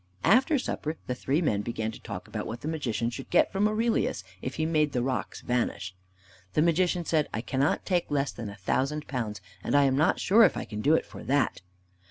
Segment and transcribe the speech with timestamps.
[0.23, 3.67] After supper the three men began to talk about what the Magician should get from
[3.67, 5.93] Aurelius if he made the rocks vanish.
[6.53, 10.19] The Magician said, "I cannot take less than a thousand pounds, and I am not
[10.19, 11.61] sure if I can do it for that!"